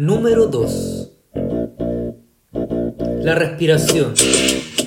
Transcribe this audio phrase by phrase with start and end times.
[0.00, 1.10] Número 2.
[3.22, 4.14] La respiración.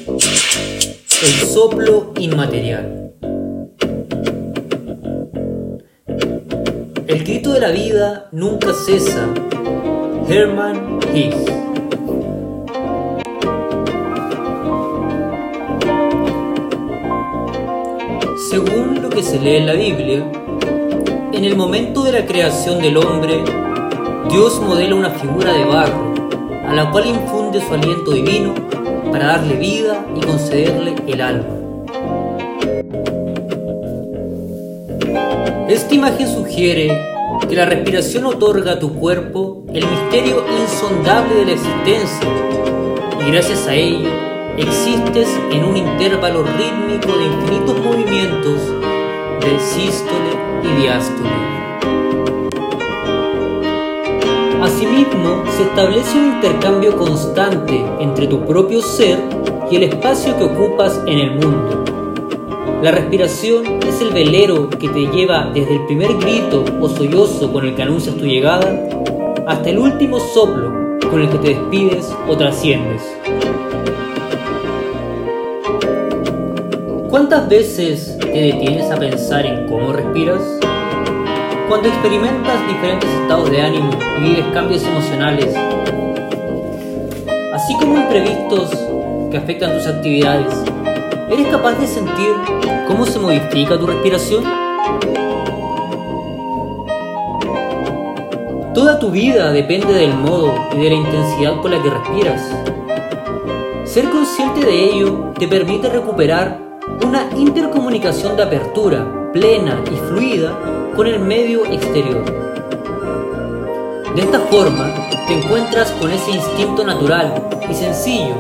[0.08, 3.14] El soplo inmaterial.
[7.06, 9.30] El grito de la vida nunca cesa.
[10.28, 11.46] Herman Hesse.
[18.50, 20.26] Según lo que se lee en la Biblia,
[21.32, 23.44] en el momento de la creación del hombre,
[24.34, 26.12] Dios modela una figura de barro,
[26.68, 28.56] a la cual infunde su aliento divino
[29.12, 31.46] para darle vida y concederle el alma.
[35.70, 37.00] Esta imagen sugiere
[37.48, 42.28] que la respiración otorga a tu cuerpo el misterio insondable de la existencia
[43.22, 44.10] y gracias a ello
[44.58, 48.60] existes en un intervalo rítmico de infinitos movimientos
[49.42, 50.32] de sístole
[50.64, 51.73] y diástole.
[54.74, 59.20] Asimismo, se establece un intercambio constante entre tu propio ser
[59.70, 61.84] y el espacio que ocupas en el mundo.
[62.82, 67.68] La respiración es el velero que te lleva desde el primer grito o sollozo con
[67.68, 68.90] el que anuncias tu llegada
[69.46, 70.74] hasta el último soplo
[71.08, 73.04] con el que te despides o trasciendes.
[77.12, 80.42] ¿Cuántas veces te detienes a pensar en cómo respiras?
[81.74, 83.90] Cuando experimentas diferentes estados de ánimo
[84.20, 85.56] y vives cambios emocionales,
[87.52, 88.70] así como imprevistos
[89.32, 90.54] que afectan tus actividades,
[91.32, 92.30] ¿eres capaz de sentir
[92.88, 94.44] cómo se modifica tu respiración?
[98.76, 102.56] Toda tu vida depende del modo y de la intensidad con la que respiras.
[103.86, 106.60] Ser consciente de ello te permite recuperar
[107.04, 110.56] una intercomunicación de apertura, plena y fluida
[110.96, 112.24] con el medio exterior.
[114.16, 114.94] De esta forma,
[115.28, 118.36] te encuentras con ese instinto natural y sencillo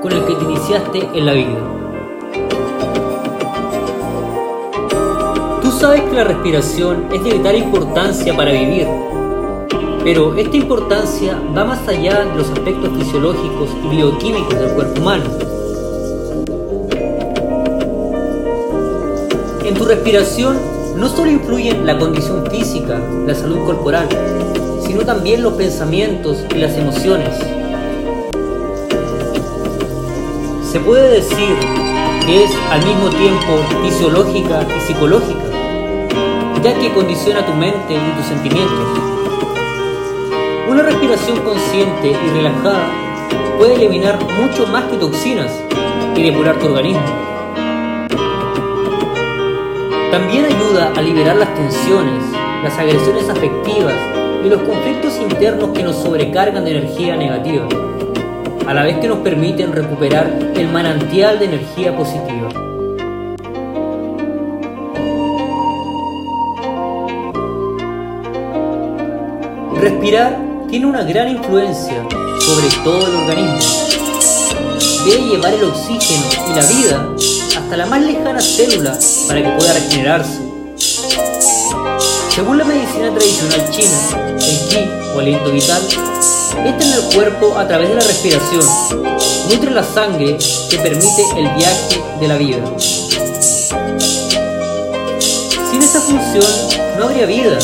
[0.00, 1.58] con el que te iniciaste en la vida.
[5.62, 8.88] Tú sabes que la respiración es de vital importancia para vivir,
[10.02, 15.24] pero esta importancia va más allá de los aspectos fisiológicos y bioquímicos del cuerpo humano.
[19.64, 24.08] En tu respiración no solo influyen la condición física, la salud corporal,
[24.86, 27.30] sino también los pensamientos y las emociones.
[30.70, 31.56] Se puede decir
[32.26, 35.40] que es al mismo tiempo fisiológica y psicológica,
[36.62, 39.00] ya que condiciona tu mente y tus sentimientos.
[40.68, 42.88] Una respiración consciente y relajada
[43.58, 45.52] puede eliminar mucho más que toxinas
[46.16, 47.31] y depurar tu organismo.
[50.12, 52.22] También ayuda a liberar las tensiones,
[52.62, 53.94] las agresiones afectivas
[54.44, 57.66] y los conflictos internos que nos sobrecargan de energía negativa,
[58.66, 62.50] a la vez que nos permiten recuperar el manantial de energía positiva.
[69.80, 72.06] Respirar tiene una gran influencia
[72.38, 73.76] sobre todo el organismo.
[75.06, 78.98] Debe llevar el oxígeno y la vida hasta la más lejana célula
[79.28, 80.38] para que pueda regenerarse.
[82.34, 85.82] Según la medicina tradicional china, el Qi o aliento vital
[86.64, 88.64] entra en el cuerpo a través de la respiración,
[89.50, 90.38] nutre la sangre
[90.70, 92.64] que permite el viaje de la vida.
[95.70, 96.46] Sin esta función
[96.98, 97.58] no habría vida,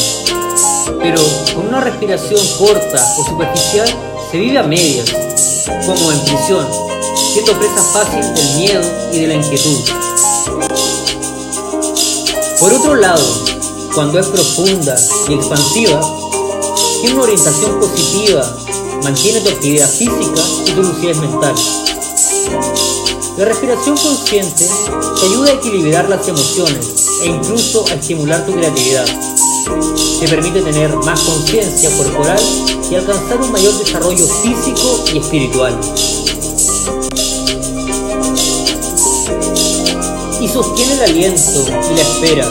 [1.01, 1.23] pero
[1.55, 3.89] con una respiración corta o superficial
[4.31, 5.11] se vive a medias,
[5.87, 6.67] como en prisión,
[7.33, 9.79] siendo presa fácil del miedo y de la inquietud.
[12.59, 13.23] Por otro lado,
[13.95, 14.97] cuando es profunda
[15.29, 16.01] y expansiva,
[17.01, 18.57] tiene una orientación positiva,
[19.03, 21.55] mantiene tu actividad física y tu lucidez mental.
[23.37, 24.69] La respiración consciente
[25.21, 29.07] te ayuda a equilibrar las emociones e incluso a estimular tu creatividad.
[30.19, 32.41] Te permite tener más conciencia corporal
[32.91, 35.79] y alcanzar un mayor desarrollo físico y espiritual.
[40.49, 42.47] Sostiene el aliento y la espera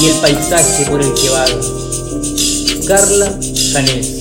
[0.00, 1.44] y el paisaje por el que va.
[2.86, 3.38] Carla
[3.72, 4.18] Janés.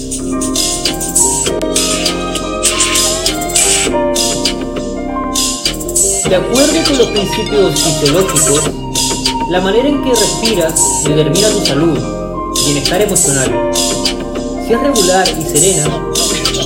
[6.27, 8.61] De acuerdo con los principios fisiológicos,
[9.49, 11.99] la manera en que respiras determina tu salud,
[12.65, 13.71] bienestar emocional.
[14.67, 16.11] Si es regular y serena,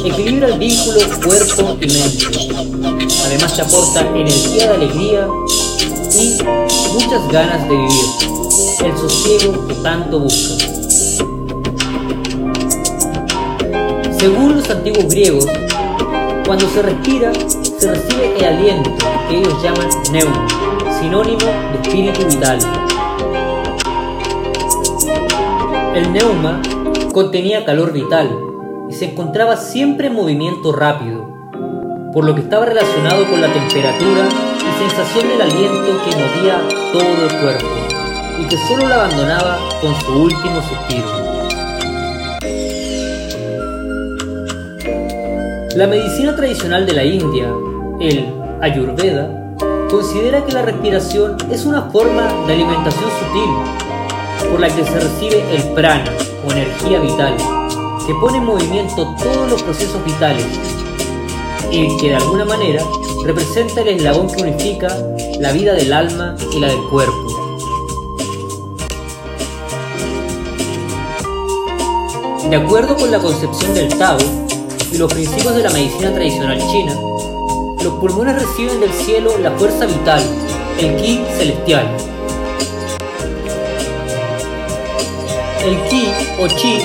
[0.04, 2.26] equilibra el vínculo cuerpo y mente.
[3.26, 5.28] Además te aporta energía de alegría
[6.16, 6.38] y
[6.94, 10.68] muchas ganas de vivir, el sosiego que tanto buscas.
[14.18, 15.48] Según los antiguos griegos,
[16.46, 18.92] cuando se respira, se recibe el aliento
[19.30, 20.48] que ellos llaman neuma,
[21.00, 22.60] sinónimo de espíritu vital.
[25.96, 26.62] El neuma
[27.14, 28.30] contenía calor vital
[28.90, 31.41] y se encontraba siempre en movimiento rápido,
[32.14, 34.28] por lo que estaba relacionado con la temperatura
[34.58, 36.62] y sensación del aliento que movía
[36.92, 37.68] todo el cuerpo
[38.40, 41.08] y que solo la abandonaba con su último suspiro.
[45.76, 47.50] La medicina tradicional de la India,
[48.02, 49.30] el Ayurveda,
[49.90, 55.56] considera que la respiración es una forma de alimentación sutil por la que se recibe
[55.56, 56.12] el prana
[56.46, 57.38] o energía vital,
[58.06, 60.81] que pone en movimiento todos los procesos vitales
[61.70, 62.84] y que de alguna manera
[63.24, 64.98] representa el eslabón que unifica
[65.40, 67.42] la vida del alma y la del cuerpo.
[72.50, 74.18] De acuerdo con la concepción del Tao,
[74.92, 76.94] y los principios de la medicina tradicional china,
[77.82, 80.22] los pulmones reciben del cielo la fuerza vital,
[80.80, 81.88] el ki celestial.
[85.64, 86.08] El ki
[86.40, 86.78] o chi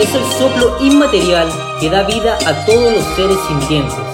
[0.00, 1.48] es el soplo inmaterial
[1.80, 4.11] que da vida a todos los seres sintientes.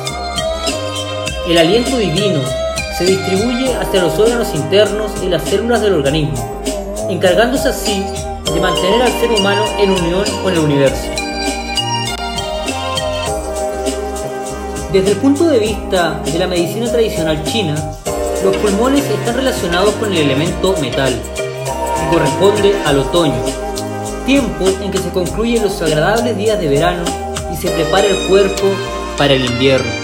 [1.48, 2.42] El aliento divino
[2.98, 6.60] se distribuye hacia los órganos internos y las células del organismo,
[7.08, 8.04] encargándose así
[8.52, 11.06] de mantener al ser humano en unión con el universo.
[14.92, 17.76] Desde el punto de vista de la medicina tradicional china,
[18.44, 23.42] los pulmones están relacionados con el elemento metal, que corresponde al otoño,
[24.26, 27.04] tiempo en que se concluyen los agradables días de verano
[27.50, 28.64] y se prepara el cuerpo
[29.16, 29.97] para el invierno.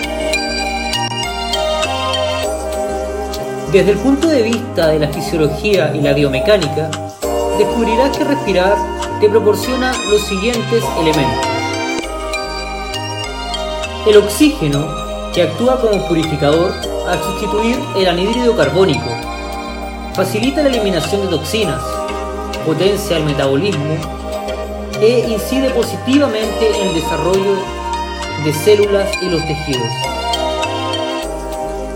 [3.74, 6.88] Desde el punto de vista de la fisiología y la biomecánica,
[7.58, 8.76] descubrirás que respirar
[9.20, 11.54] te proporciona los siguientes elementos
[14.06, 14.86] el oxígeno,
[15.32, 16.70] que actúa como purificador
[17.08, 19.08] al sustituir el anhídrido carbónico,
[20.14, 21.82] facilita la eliminación de toxinas,
[22.64, 23.96] potencia el metabolismo
[25.00, 27.56] e incide positivamente en el desarrollo
[28.44, 29.92] de células y los tejidos.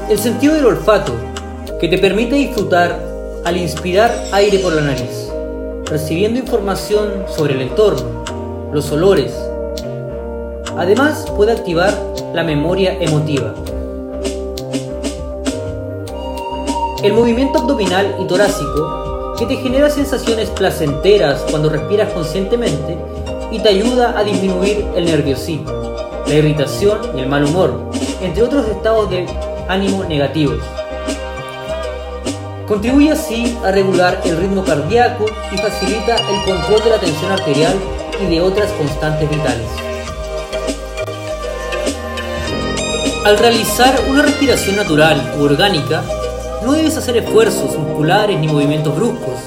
[0.08, 1.27] El sentido del olfato,
[1.80, 3.00] que te permite disfrutar
[3.44, 5.30] al inspirar aire por la nariz,
[5.86, 8.24] recibiendo información sobre el entorno,
[8.72, 9.32] los olores,
[10.78, 11.92] Además, puede activar
[12.32, 13.52] la memoria emotiva.
[17.02, 22.96] El movimiento abdominal y torácico, que te genera sensaciones placenteras cuando respiras conscientemente
[23.50, 25.72] y te ayuda a disminuir el nerviosismo,
[26.26, 27.90] la irritación y el mal humor,
[28.22, 29.26] entre otros estados de
[29.68, 30.62] ánimo negativos.
[32.68, 37.74] Contribuye así a regular el ritmo cardíaco y facilita el control de la tensión arterial
[38.22, 39.66] y de otras constantes vitales.
[43.24, 46.04] Al realizar una respiración natural u orgánica,
[46.62, 49.40] no debes hacer esfuerzos musculares ni movimientos bruscos.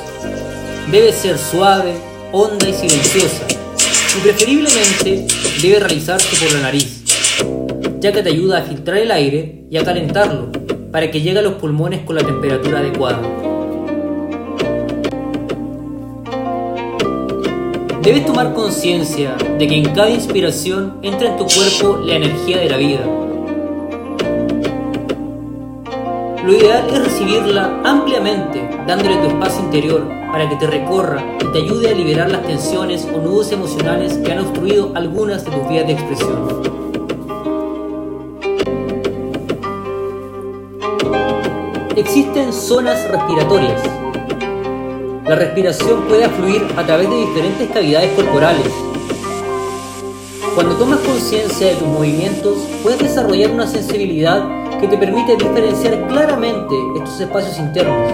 [0.92, 1.94] Debe ser suave,
[2.32, 3.44] honda y silenciosa,
[4.18, 5.28] y preferiblemente
[5.62, 7.04] debe realizarse por la nariz,
[8.00, 10.61] ya que te ayuda a filtrar el aire y a calentarlo
[10.92, 13.22] para que llegue a los pulmones con la temperatura adecuada.
[18.02, 22.70] Debes tomar conciencia de que en cada inspiración entra en tu cuerpo la energía de
[22.70, 23.02] la vida
[26.46, 31.60] Lo ideal es recibirla ampliamente, dándole tu espacio interior para que te recorra y te
[31.60, 35.86] ayude a liberar las tensiones o nudos emocionales que han obstruido algunas de tus vías
[35.86, 36.81] de expresión.
[42.02, 43.80] Existen zonas respiratorias.
[45.24, 48.66] La respiración puede fluir a través de diferentes cavidades corporales.
[50.56, 54.44] Cuando tomas conciencia de tus movimientos, puedes desarrollar una sensibilidad
[54.80, 58.12] que te permite diferenciar claramente estos espacios internos.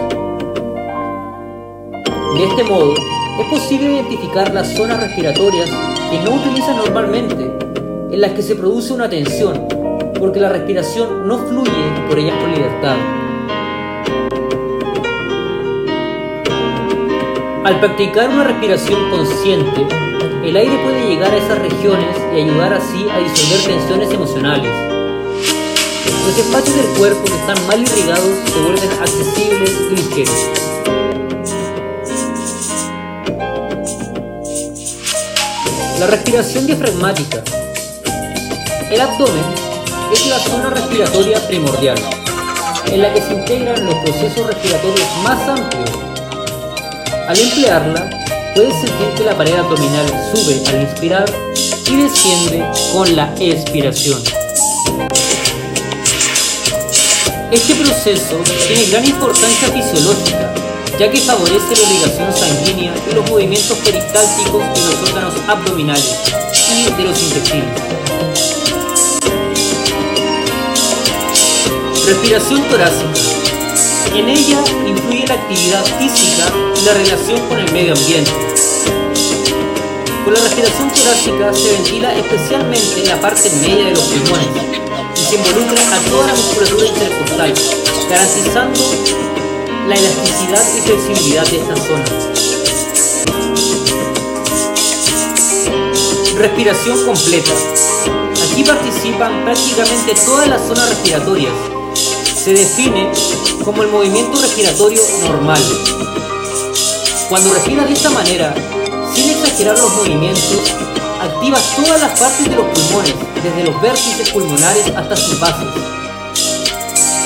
[2.36, 2.94] De este modo,
[3.40, 5.70] es posible identificar las zonas respiratorias
[6.12, 7.50] que no utilizas normalmente,
[8.12, 9.66] en las que se produce una tensión,
[10.20, 11.72] porque la respiración no fluye
[12.10, 13.27] por ellas con libertad.
[17.68, 19.86] Al practicar una respiración consciente,
[20.42, 24.72] el aire puede llegar a esas regiones y ayudar así a disolver tensiones emocionales
[26.28, 30.50] los espacios del cuerpo que están mal irrigados se vuelven accesibles y ligeros.
[36.00, 37.44] La respiración diafragmática.
[38.92, 39.46] El abdomen
[40.12, 41.98] es la zona respiratoria primordial,
[42.88, 46.07] en la que se integran los procesos respiratorios más amplios.
[47.28, 48.10] Al emplearla,
[48.56, 51.26] puedes sentir que la pared abdominal sube al inspirar
[51.92, 54.24] y desciende con la expiración.
[57.52, 60.54] Este proceso tiene gran importancia fisiológica,
[60.98, 66.16] ya que favorece la irrigación sanguínea y los movimientos peristálticos de los órganos abdominales
[66.72, 67.82] y de los intestinos.
[72.06, 73.37] Respiración torácica.
[74.18, 78.32] En ella influye la actividad física y la relación con el medio ambiente.
[80.26, 84.48] Con la respiración torácica se ventila especialmente la parte media de los pulmones
[85.16, 87.54] y se involucra a toda la musculatura intercostal,
[88.10, 88.80] garantizando
[89.88, 92.06] la elasticidad y flexibilidad de esta zona.
[96.40, 97.52] Respiración completa.
[98.52, 101.77] Aquí participan prácticamente todas las zonas respiratorias.
[102.48, 103.12] Se define
[103.66, 105.62] como el movimiento respiratorio normal.
[107.28, 108.56] Cuando respiras de esta manera,
[109.14, 110.74] sin exagerar los movimientos,
[111.20, 115.68] activas todas las partes de los pulmones, desde los vértices pulmonares hasta sus bases.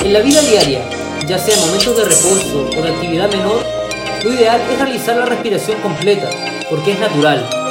[0.02, 0.84] En la vida diaria,
[1.24, 3.64] ya sea en momentos de reposo o de actividad menor,
[4.24, 6.30] lo ideal es realizar la respiración completa,
[6.68, 7.61] porque es natural.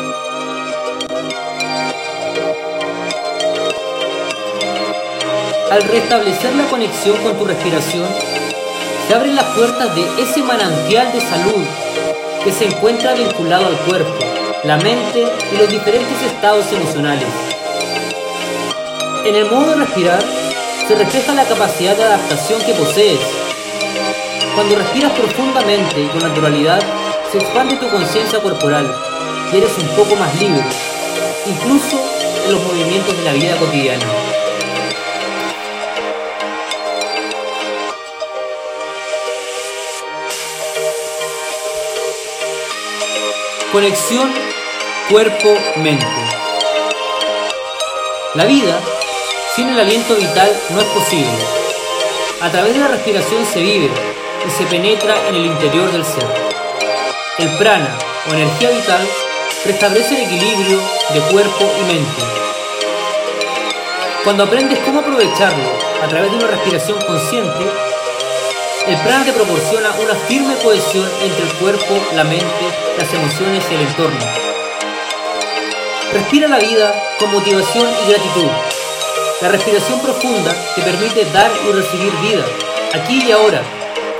[5.72, 8.06] Al restablecer la conexión con tu respiración,
[9.08, 11.64] se abren las puertas de ese manantial de salud
[12.44, 14.14] que se encuentra vinculado al cuerpo,
[14.66, 17.30] la mente y los diferentes estados emocionales.
[19.24, 20.22] En el modo de respirar
[20.90, 23.22] se refleja la capacidad de adaptación que posees.
[24.54, 26.82] Cuando respiras profundamente y con naturalidad,
[27.32, 28.94] se expande tu conciencia corporal
[29.54, 30.66] y eres un poco más libre,
[31.48, 31.98] incluso
[32.46, 34.31] en los movimientos de la vida cotidiana.
[43.72, 44.30] Conexión
[45.10, 46.06] cuerpo-mente.
[48.34, 48.78] La vida
[49.56, 51.32] sin el aliento vital no es posible.
[52.42, 53.90] A través de la respiración se vive
[54.46, 56.28] y se penetra en el interior del ser.
[57.38, 57.98] El prana
[58.30, 59.08] o energía vital
[59.66, 60.82] restablece el equilibrio
[61.14, 62.22] de cuerpo y mente.
[64.26, 65.70] Cuando aprendes cómo aprovecharlo
[66.04, 67.91] a través de una respiración consciente,
[68.88, 72.66] el prana te proporciona una firme cohesión entre el cuerpo, la mente,
[72.98, 74.20] las emociones y el entorno.
[76.14, 78.48] Respira la vida con motivación y gratitud.
[79.42, 82.44] La respiración profunda te permite dar y recibir vida,
[82.94, 83.62] aquí y ahora,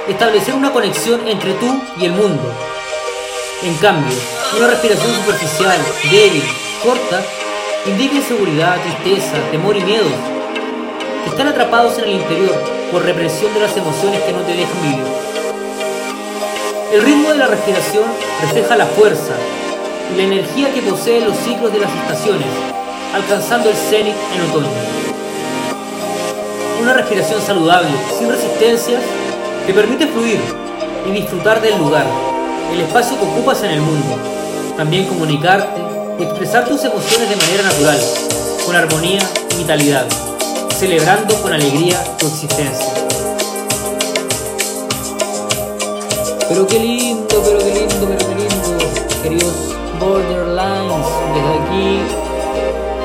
[0.08, 2.54] establecer una conexión entre tú y el mundo.
[3.64, 4.16] En cambio,
[4.58, 6.44] una respiración superficial, débil,
[6.84, 7.24] corta,
[7.88, 9.82] indica inseguridad, tristeza, temor y
[11.26, 12.54] Están atrapados en el interior
[12.92, 15.06] por represión de las emociones que no te dejan vivir.
[16.92, 18.04] El ritmo de la respiración
[18.42, 19.34] refleja la fuerza
[20.12, 22.48] y la energía que poseen los ciclos de las estaciones,
[23.14, 24.68] alcanzando el cenit en otoño.
[26.82, 29.02] Una respiración saludable, sin resistencias,
[29.68, 30.40] te permite fluir
[31.08, 32.06] y disfrutar del lugar,
[32.74, 34.18] el espacio que ocupas en el mundo.
[34.76, 35.80] También comunicarte
[36.20, 38.00] y expresar tus emociones de manera natural,
[38.66, 40.08] con armonía y vitalidad
[40.82, 42.92] celebrando con alegría tu existencia.
[46.50, 52.00] Pero qué lindo, pero qué lindo, pero qué lindo, queridos Borderlines, desde aquí,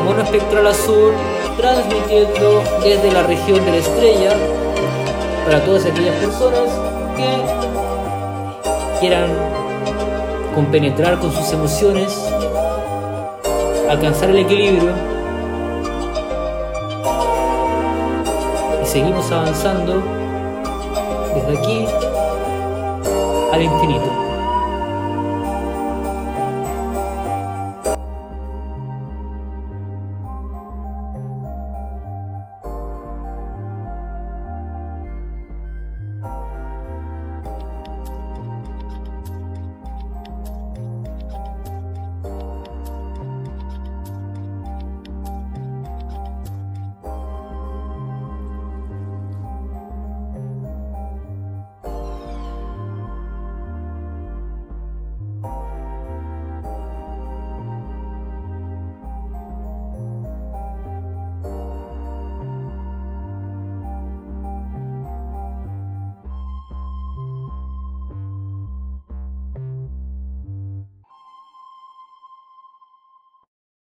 [0.02, 1.12] Mono Espectral Azul,
[1.58, 4.30] transmitiendo desde la región de la estrella
[5.44, 6.70] para todas aquellas personas
[7.14, 9.28] que quieran
[10.54, 12.10] compenetrar con sus emociones,
[13.90, 15.15] alcanzar el equilibrio
[18.86, 20.02] seguimos avanzando
[21.34, 21.86] desde aquí
[23.52, 24.25] al infinito.